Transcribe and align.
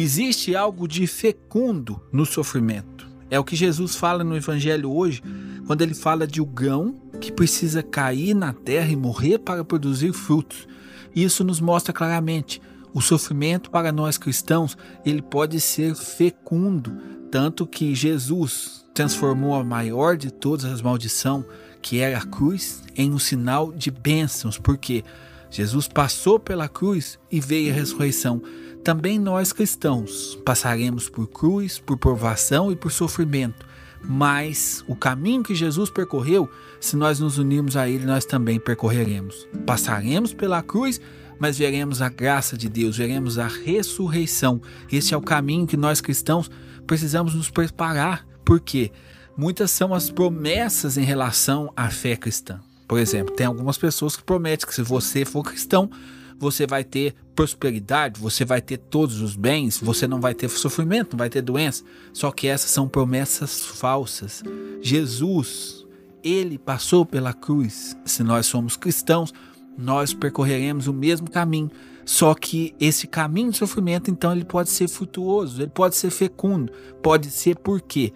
Existe 0.00 0.56
algo 0.56 0.88
de 0.88 1.06
fecundo 1.06 2.00
no 2.10 2.24
sofrimento. 2.24 3.06
É 3.28 3.38
o 3.38 3.44
que 3.44 3.54
Jesus 3.54 3.94
fala 3.94 4.24
no 4.24 4.34
Evangelho 4.34 4.90
hoje, 4.90 5.22
quando 5.66 5.82
ele 5.82 5.92
fala 5.92 6.26
de 6.26 6.40
o 6.40 6.46
grão 6.46 6.96
que 7.20 7.30
precisa 7.30 7.82
cair 7.82 8.32
na 8.32 8.54
terra 8.54 8.90
e 8.90 8.96
morrer 8.96 9.38
para 9.38 9.62
produzir 9.62 10.14
frutos. 10.14 10.66
Isso 11.14 11.44
nos 11.44 11.60
mostra 11.60 11.92
claramente 11.92 12.62
o 12.94 13.00
sofrimento 13.02 13.70
para 13.70 13.92
nós 13.92 14.16
cristãos, 14.16 14.74
ele 15.04 15.20
pode 15.20 15.60
ser 15.60 15.94
fecundo, 15.94 16.96
tanto 17.30 17.66
que 17.66 17.94
Jesus 17.94 18.86
transformou 18.94 19.54
a 19.54 19.62
maior 19.62 20.16
de 20.16 20.30
todas 20.30 20.64
as 20.64 20.80
maldições, 20.80 21.44
que 21.82 21.98
era 21.98 22.16
a 22.16 22.26
cruz, 22.26 22.82
em 22.96 23.12
um 23.12 23.18
sinal 23.18 23.70
de 23.70 23.90
bênçãos, 23.90 24.56
porque 24.56 25.04
Jesus 25.50 25.88
passou 25.88 26.38
pela 26.38 26.68
cruz 26.68 27.18
e 27.30 27.40
veio 27.40 27.72
a 27.72 27.74
ressurreição. 27.74 28.42
Também 28.84 29.18
nós 29.18 29.52
cristãos 29.52 30.38
passaremos 30.44 31.08
por 31.08 31.26
cruz, 31.26 31.78
por 31.78 31.98
provação 31.98 32.70
e 32.70 32.76
por 32.76 32.90
sofrimento. 32.90 33.66
Mas 34.02 34.82
o 34.86 34.96
caminho 34.96 35.42
que 35.42 35.54
Jesus 35.54 35.90
percorreu, 35.90 36.48
se 36.80 36.96
nós 36.96 37.20
nos 37.20 37.36
unirmos 37.36 37.76
a 37.76 37.88
Ele, 37.88 38.06
nós 38.06 38.24
também 38.24 38.58
percorreremos. 38.58 39.46
Passaremos 39.66 40.32
pela 40.32 40.62
cruz 40.62 41.00
mas 41.40 41.56
veremos 41.56 42.02
a 42.02 42.10
graça 42.10 42.54
de 42.54 42.68
Deus, 42.68 42.98
veremos 42.98 43.38
a 43.38 43.48
ressurreição. 43.48 44.60
Esse 44.92 45.14
é 45.14 45.16
o 45.16 45.22
caminho 45.22 45.66
que 45.66 45.76
nós 45.76 45.98
cristãos 46.02 46.50
precisamos 46.86 47.34
nos 47.34 47.48
preparar, 47.48 48.26
porque 48.44 48.92
muitas 49.34 49.70
são 49.70 49.94
as 49.94 50.10
promessas 50.10 50.98
em 50.98 51.04
relação 51.04 51.72
à 51.74 51.88
fé 51.88 52.14
cristã. 52.14 52.60
Por 52.90 52.98
exemplo, 52.98 53.32
tem 53.32 53.46
algumas 53.46 53.78
pessoas 53.78 54.16
que 54.16 54.24
prometem 54.24 54.66
que 54.66 54.74
se 54.74 54.82
você 54.82 55.24
for 55.24 55.44
cristão, 55.44 55.88
você 56.36 56.66
vai 56.66 56.82
ter 56.82 57.14
prosperidade, 57.36 58.20
você 58.20 58.44
vai 58.44 58.60
ter 58.60 58.78
todos 58.78 59.20
os 59.20 59.36
bens, 59.36 59.78
você 59.78 60.08
não 60.08 60.20
vai 60.20 60.34
ter 60.34 60.48
sofrimento, 60.48 61.12
não 61.12 61.18
vai 61.18 61.30
ter 61.30 61.40
doença. 61.40 61.84
Só 62.12 62.32
que 62.32 62.48
essas 62.48 62.72
são 62.72 62.88
promessas 62.88 63.64
falsas. 63.64 64.42
Jesus, 64.82 65.86
ele 66.20 66.58
passou 66.58 67.06
pela 67.06 67.32
cruz. 67.32 67.96
Se 68.04 68.24
nós 68.24 68.46
somos 68.46 68.76
cristãos, 68.76 69.32
nós 69.78 70.12
percorreremos 70.12 70.88
o 70.88 70.92
mesmo 70.92 71.30
caminho. 71.30 71.70
Só 72.04 72.34
que 72.34 72.74
esse 72.80 73.06
caminho 73.06 73.52
de 73.52 73.56
sofrimento, 73.58 74.10
então, 74.10 74.32
ele 74.32 74.44
pode 74.44 74.68
ser 74.68 74.88
frutuoso, 74.88 75.62
ele 75.62 75.70
pode 75.70 75.94
ser 75.94 76.10
fecundo, 76.10 76.72
pode 77.00 77.30
ser 77.30 77.56
por 77.56 77.80
quê? 77.80 78.12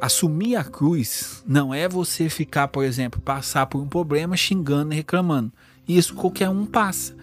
Assumir 0.00 0.56
a 0.56 0.64
cruz 0.64 1.42
não 1.46 1.72
é 1.72 1.88
você 1.88 2.28
ficar, 2.28 2.68
por 2.68 2.84
exemplo, 2.84 3.20
passar 3.20 3.66
por 3.66 3.80
um 3.80 3.88
problema 3.88 4.36
xingando 4.36 4.92
e 4.92 4.96
reclamando. 4.96 5.52
Isso 5.88 6.14
qualquer 6.14 6.48
um 6.48 6.66
passa. 6.66 7.14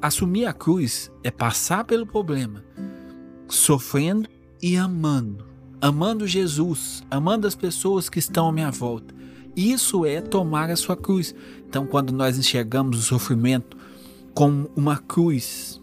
Assumir 0.00 0.46
a 0.46 0.52
cruz 0.52 1.10
é 1.22 1.30
passar 1.30 1.84
pelo 1.84 2.06
problema, 2.06 2.62
sofrendo 3.48 4.28
e 4.60 4.76
amando. 4.76 5.46
Amando 5.80 6.26
Jesus, 6.26 7.02
amando 7.10 7.46
as 7.46 7.54
pessoas 7.54 8.08
que 8.08 8.18
estão 8.18 8.48
à 8.48 8.52
minha 8.52 8.70
volta. 8.70 9.14
Isso 9.56 10.06
é 10.06 10.20
tomar 10.20 10.70
a 10.70 10.76
sua 10.76 10.96
cruz. 10.96 11.34
Então, 11.68 11.86
quando 11.86 12.12
nós 12.12 12.38
enxergamos 12.38 12.98
o 12.98 13.02
sofrimento 13.02 13.76
como 14.34 14.70
uma 14.76 14.98
cruz 14.98 15.80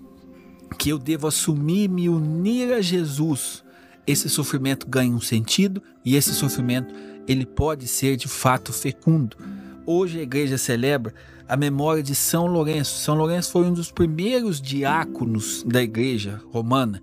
que 0.78 0.90
eu 0.90 0.98
devo 0.98 1.28
assumir 1.28 1.90
me 1.90 2.08
unir 2.08 2.72
a 2.74 2.82
Jesus, 2.82 3.64
esse 4.12 4.28
sofrimento 4.28 4.88
ganha 4.88 5.14
um 5.14 5.22
sentido 5.22 5.84
e 6.04 6.16
esse 6.16 6.34
sofrimento 6.34 6.92
ele 7.28 7.46
pode 7.46 7.88
ser 7.88 8.18
de 8.18 8.28
fato 8.28 8.74
fecundo. 8.74 9.38
Hoje 9.86 10.18
a 10.18 10.24
igreja 10.24 10.58
celebra 10.58 11.14
a 11.48 11.56
memória 11.56 12.02
de 12.02 12.16
São 12.16 12.48
Lourenço. 12.48 12.98
São 13.00 13.14
Lourenço 13.16 13.52
foi 13.52 13.66
um 13.66 13.74
dos 13.74 13.92
primeiros 13.92 14.60
diáconos 14.60 15.64
da 15.64 15.84
igreja 15.84 16.42
romana. 16.52 17.00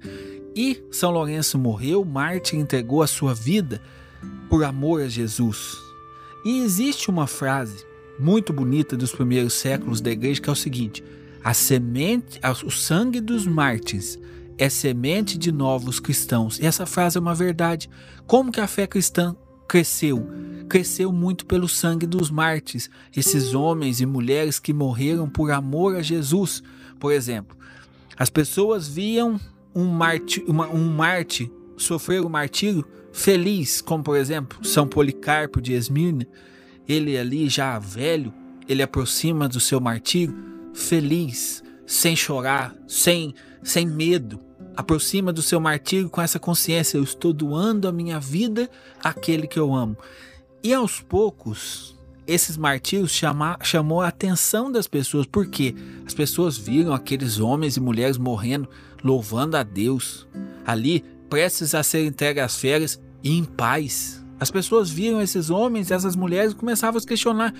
E 0.54 0.82
São 0.90 1.12
Lourenço 1.12 1.56
morreu, 1.56 2.04
mártir, 2.04 2.58
entregou 2.58 3.02
a 3.02 3.06
sua 3.06 3.32
vida 3.32 3.80
por 4.50 4.64
amor 4.64 5.02
a 5.02 5.08
Jesus. 5.08 5.76
E 6.44 6.58
existe 6.58 7.08
uma 7.08 7.28
frase 7.28 7.86
muito 8.18 8.52
bonita 8.52 8.96
dos 8.96 9.12
primeiros 9.12 9.52
séculos 9.52 10.00
da 10.00 10.10
igreja 10.10 10.40
que 10.40 10.48
é 10.48 10.52
o 10.52 10.56
seguinte: 10.56 11.04
a 11.44 11.54
semente, 11.54 12.40
o 12.64 12.70
sangue 12.70 13.20
dos 13.20 13.46
mártires 13.46 14.18
é 14.58 14.68
semente 14.68 15.36
de 15.38 15.52
novos 15.52 16.00
cristãos. 16.00 16.58
E 16.58 16.66
essa 16.66 16.86
frase 16.86 17.18
é 17.18 17.20
uma 17.20 17.34
verdade. 17.34 17.88
Como 18.26 18.50
que 18.50 18.60
a 18.60 18.66
fé 18.66 18.86
cristã 18.86 19.36
cresceu? 19.68 20.28
Cresceu 20.68 21.12
muito 21.12 21.46
pelo 21.46 21.68
sangue 21.68 22.06
dos 22.06 22.30
mártires, 22.30 22.90
esses 23.14 23.54
homens 23.54 24.00
e 24.00 24.06
mulheres 24.06 24.58
que 24.58 24.72
morreram 24.72 25.28
por 25.28 25.50
amor 25.50 25.96
a 25.96 26.02
Jesus. 26.02 26.62
Por 26.98 27.12
exemplo, 27.12 27.56
as 28.16 28.30
pessoas 28.30 28.88
viam 28.88 29.38
um 29.74 29.84
mártir, 29.84 30.42
uma, 30.48 30.68
um 30.68 30.88
mártir 30.90 31.50
sofrer 31.76 32.22
o 32.22 32.30
martírio 32.30 32.84
feliz, 33.12 33.80
como 33.80 34.02
por 34.02 34.16
exemplo 34.16 34.64
São 34.64 34.86
Policarpo 34.86 35.60
de 35.60 35.72
Esmirna, 35.74 36.26
ele 36.88 37.16
ali 37.18 37.48
já 37.48 37.78
velho, 37.78 38.32
ele 38.68 38.82
aproxima 38.82 39.48
do 39.48 39.60
seu 39.60 39.80
martírio 39.80 40.34
feliz, 40.72 41.62
sem 41.86 42.14
chorar, 42.14 42.74
sem, 42.86 43.34
sem 43.62 43.86
medo. 43.86 44.45
Aproxima 44.76 45.32
do 45.32 45.40
seu 45.42 45.58
martírio 45.58 46.10
com 46.10 46.20
essa 46.20 46.38
consciência: 46.38 46.98
eu 46.98 47.02
estou 47.02 47.32
doando 47.32 47.88
a 47.88 47.92
minha 47.92 48.20
vida 48.20 48.70
àquele 49.02 49.46
que 49.46 49.58
eu 49.58 49.74
amo. 49.74 49.96
E 50.62 50.74
aos 50.74 51.00
poucos, 51.00 51.96
esses 52.26 52.56
martírios 52.56 53.12
chama, 53.12 53.56
chamou 53.62 54.02
a 54.02 54.08
atenção 54.08 54.70
das 54.70 54.86
pessoas, 54.86 55.26
porque 55.26 55.74
as 56.04 56.12
pessoas 56.12 56.56
viram 56.56 56.92
aqueles 56.92 57.38
homens 57.38 57.76
e 57.76 57.80
mulheres 57.80 58.18
morrendo, 58.18 58.68
louvando 59.02 59.56
a 59.56 59.62
Deus, 59.62 60.26
ali 60.66 61.04
prestes 61.30 61.74
a 61.74 61.82
ser 61.82 62.04
entregues 62.04 62.42
às 62.42 62.56
férias 62.56 63.00
e 63.22 63.36
em 63.36 63.44
paz. 63.44 64.24
As 64.38 64.50
pessoas 64.50 64.90
viam 64.90 65.22
esses 65.22 65.48
homens, 65.50 65.90
essas 65.90 66.14
mulheres 66.14 66.52
e 66.52 66.56
começavam 66.56 67.00
a 67.00 67.06
questionar 67.06 67.54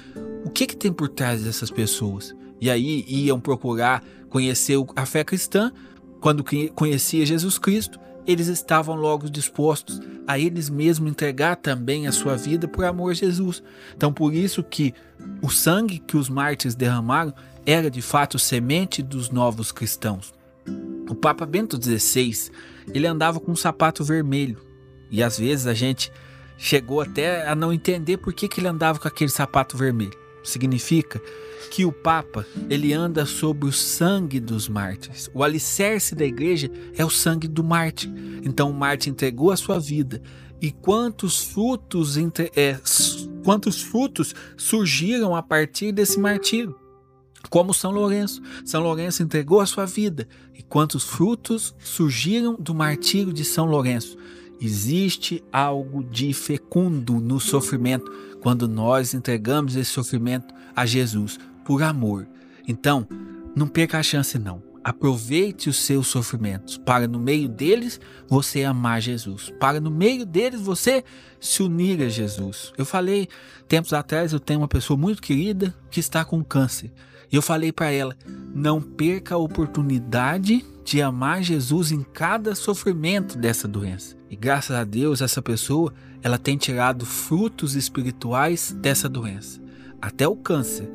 o 0.45 0.51
que, 0.51 0.67
que 0.67 0.77
tem 0.77 0.93
por 0.93 1.09
trás 1.09 1.43
dessas 1.43 1.71
pessoas. 1.71 2.35
E 2.61 2.69
aí 2.71 3.05
iam 3.09 3.41
procurar 3.41 4.03
conhecer 4.29 4.77
a 4.95 5.07
fé 5.07 5.25
cristã. 5.25 5.73
Quando 6.21 6.45
conhecia 6.75 7.27
Jesus 7.27 7.59
Cristo, 7.59 7.99
eles 8.27 8.49
estavam 8.49 8.97
logo 8.97 9.31
dispostos 9.31 10.01
a 10.27 10.39
eles 10.39 10.69
mesmos 10.69 11.11
entregar 11.11 11.57
também 11.57 12.07
a 12.07 12.13
sua 12.13 12.37
vida 12.37 12.67
por 12.67 12.85
amor 12.85 13.13
a 13.13 13.15
Jesus. 13.15 13.63
Então, 13.97 14.13
por 14.13 14.35
isso 14.35 14.63
que 14.63 14.93
o 15.41 15.49
sangue 15.49 15.99
que 15.99 16.17
os 16.17 16.29
mártires 16.29 16.75
derramaram 16.75 17.33
era 17.65 17.91
de 17.91 18.03
fato 18.03 18.39
semente 18.39 19.03
dos 19.03 19.31
novos 19.31 19.71
cristãos. 19.71 20.35
O 21.09 21.15
Papa 21.15 21.47
Bento 21.47 21.81
XVI, 21.81 22.51
ele 22.93 23.07
andava 23.07 23.39
com 23.39 23.53
um 23.53 23.57
sapato 23.57 24.03
vermelho. 24.03 24.59
E 25.11 25.23
às 25.23 25.39
vezes 25.39 25.69
a 25.69 25.75
gente 25.75 26.11
chegou 26.59 27.01
até 27.01 27.47
a 27.47 27.55
não 27.55 27.73
entender 27.73 28.17
por 28.17 28.33
que, 28.33 28.49
que 28.49 28.59
ele 28.59 28.69
andava 28.69 28.99
com 28.99 29.07
aquele 29.07 29.31
sapato 29.31 29.77
vermelho. 29.77 30.26
Significa 30.47 31.21
que 31.71 31.85
o 31.85 31.93
Papa 31.93 32.47
ele 32.71 32.93
anda 32.93 33.27
sobre 33.27 33.69
o 33.69 33.73
sangue 33.73 34.41
dos 34.41 34.69
mártires. 34.69 35.29
O 35.35 35.43
alicerce 35.43 36.15
da 36.15 36.25
igreja 36.25 36.71
é 36.97 37.05
o 37.05 37.11
sangue 37.11 37.49
do 37.49 37.63
mártir. 37.63 38.11
Então 38.43 38.71
o 38.71 38.75
mártir 38.75 39.13
entregou 39.13 39.51
a 39.51 39.57
sua 39.57 39.79
vida. 39.79 40.23
E 40.61 40.71
quantos 40.71 41.43
frutos, 41.43 42.17
é, 42.55 42.81
quantos 43.45 43.83
frutos 43.83 44.35
surgiram 44.57 45.37
a 45.37 45.43
partir 45.43 45.93
desse 45.93 46.19
martírio? 46.19 46.75
Como 47.51 47.75
São 47.75 47.91
Lourenço. 47.91 48.41
São 48.65 48.83
Lourenço 48.83 49.23
entregou 49.23 49.61
a 49.61 49.67
sua 49.67 49.85
vida. 49.85 50.27
E 50.55 50.63
quantos 50.63 51.05
frutos 51.05 51.75
surgiram 51.79 52.55
do 52.55 52.75
martírio 52.75 53.33
de 53.33 53.45
São 53.45 53.67
Lourenço? 53.67 54.17
Existe 54.61 55.45
algo 55.53 56.03
de 56.03 56.33
fecundo 56.33 57.15
no 57.15 57.39
sofrimento 57.39 58.11
quando 58.41 58.69
nós 58.69 59.13
entregamos 59.13 59.77
esse 59.77 59.91
sofrimento 59.91 60.55
a 60.75 60.87
Jesus 60.87 61.39
por 61.65 61.83
amor. 61.83 62.27
Então, 62.67 63.07
não 63.55 63.67
perca 63.67 63.99
a 63.99 64.03
chance 64.03 64.39
não. 64.39 64.63
Aproveite 64.85 65.69
os 65.69 65.79
seus 65.79 66.07
sofrimentos 66.07 66.79
para 66.79 67.09
no 67.09 67.19
meio 67.19 67.49
deles 67.49 68.01
você 68.29 68.63
amar 68.63 69.03
Jesus, 69.03 69.53
para 69.59 69.81
no 69.81 69.91
meio 69.91 70.25
deles 70.25 70.61
você 70.61 71.03
se 71.41 71.61
unir 71.61 72.01
a 72.03 72.09
Jesus. 72.09 72.73
Eu 72.79 72.85
falei 72.85 73.29
tempos 73.67 73.93
atrás, 73.93 74.33
eu 74.33 74.39
tenho 74.39 74.61
uma 74.61 74.69
pessoa 74.69 74.97
muito 74.97 75.21
querida 75.21 75.75
que 75.91 75.99
está 75.99 76.25
com 76.25 76.45
câncer. 76.45 76.93
E 77.33 77.35
eu 77.35 77.43
falei 77.43 77.73
para 77.73 77.91
ela: 77.91 78.17
não 78.55 78.81
perca 78.81 79.35
a 79.35 79.39
oportunidade 79.39 80.65
de 80.87 81.03
amar 81.03 81.43
Jesus 81.43 81.91
em 81.91 82.05
cada 82.05 82.55
sofrimento 82.55 83.37
dessa 83.37 83.67
doença. 83.67 84.17
E 84.31 84.37
graças 84.37 84.71
a 84.71 84.85
Deus, 84.85 85.21
essa 85.21 85.43
pessoa, 85.43 85.93
ela 86.23 86.39
tem 86.39 86.57
tirado 86.57 87.05
frutos 87.05 87.75
espirituais 87.75 88.71
dessa 88.71 89.09
doença. 89.09 89.61
Até 90.01 90.29
o 90.29 90.37
câncer 90.37 90.89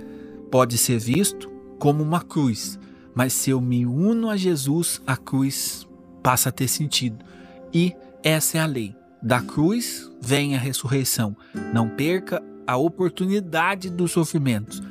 pode 0.50 0.78
ser 0.78 0.98
visto 0.98 1.52
como 1.78 2.02
uma 2.02 2.22
cruz, 2.22 2.80
mas 3.14 3.34
se 3.34 3.50
eu 3.50 3.60
me 3.60 3.86
uno 3.86 4.30
a 4.30 4.38
Jesus, 4.38 5.02
a 5.06 5.18
cruz 5.18 5.86
passa 6.24 6.48
a 6.48 6.54
ter 6.54 6.70
sentido. 6.70 7.26
E 7.74 7.94
essa 8.24 8.60
é 8.60 8.62
a 8.62 8.66
lei. 8.66 8.96
Da 9.22 9.42
cruz 9.42 10.10
vem 10.22 10.56
a 10.56 10.60
ressurreição. 10.60 11.36
Não 11.74 11.90
perca 11.90 12.42
a 12.66 12.78
oportunidade 12.78 13.90
dos 13.90 14.12
sofrimentos. 14.12 14.82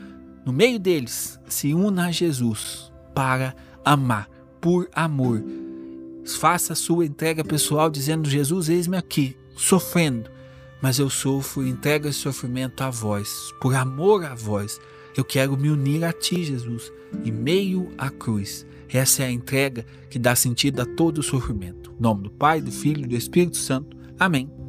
No 0.45 0.53
meio 0.53 0.79
deles, 0.79 1.41
se 1.49 1.73
una 1.73 2.09
a 2.09 2.13
Jesus 2.13 2.93
para 3.15 3.55
amar 3.83 4.29
por 4.61 4.89
amor. 4.93 5.43
faça 6.39 6.75
a 6.75 6.77
sua 6.77 7.07
entrega 7.07 7.43
pessoal 7.45 7.91
dizendo: 7.91 8.29
Jesus, 8.29 8.69
eis-me 8.69 8.97
aqui, 8.97 9.37
sofrendo, 9.57 10.31
mas 10.81 10.99
eu 10.99 11.11
sofro, 11.11 11.67
entrega 11.67 12.09
esse 12.09 12.19
sofrimento 12.19 12.83
a 12.83 12.91
vós, 12.91 13.53
por 13.61 13.75
amor 13.75 14.25
a 14.25 14.35
vós. 14.35 14.81
Eu 15.17 15.25
quero 15.25 15.57
me 15.57 15.69
unir 15.69 16.05
a 16.05 16.13
ti, 16.13 16.45
Jesus, 16.45 16.93
em 17.25 17.33
meio 17.33 17.91
à 17.99 18.11
cruz. 18.11 18.65
Essa 18.89 19.25
é 19.25 19.27
a 19.27 19.31
entrega 19.31 19.85
que 20.09 20.19
dá 20.19 20.35
sentido 20.37 20.81
a 20.81 20.87
todo 20.87 21.19
o 21.19 21.23
sofrimento. 21.23 21.93
Em 21.99 22.03
nome 22.03 22.25
do 22.25 22.31
Pai, 22.31 22.61
do 22.61 22.71
Filho 22.71 23.05
e 23.05 23.09
do 23.09 23.17
Espírito 23.17 23.57
Santo. 23.57 23.97
Amém 24.19 24.60